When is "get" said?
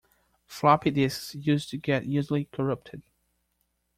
1.77-2.05